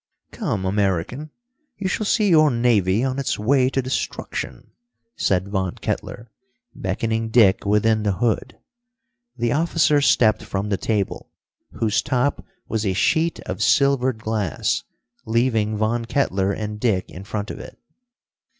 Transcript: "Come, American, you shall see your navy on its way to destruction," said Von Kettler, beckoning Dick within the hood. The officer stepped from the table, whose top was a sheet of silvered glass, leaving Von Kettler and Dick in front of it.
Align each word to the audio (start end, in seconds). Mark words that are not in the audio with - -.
"Come, 0.31 0.65
American, 0.65 1.29
you 1.77 1.87
shall 1.87 2.07
see 2.07 2.27
your 2.27 2.49
navy 2.49 3.03
on 3.03 3.19
its 3.19 3.37
way 3.37 3.69
to 3.69 3.83
destruction," 3.83 4.71
said 5.15 5.49
Von 5.49 5.75
Kettler, 5.75 6.31
beckoning 6.73 7.29
Dick 7.29 7.67
within 7.67 8.01
the 8.01 8.13
hood. 8.13 8.57
The 9.37 9.51
officer 9.51 10.01
stepped 10.01 10.41
from 10.41 10.69
the 10.69 10.77
table, 10.77 11.29
whose 11.73 12.01
top 12.01 12.43
was 12.67 12.83
a 12.83 12.93
sheet 12.93 13.41
of 13.41 13.61
silvered 13.61 14.17
glass, 14.23 14.83
leaving 15.27 15.77
Von 15.77 16.05
Kettler 16.05 16.51
and 16.51 16.79
Dick 16.79 17.11
in 17.11 17.23
front 17.23 17.51
of 17.51 17.59
it. 17.59 17.77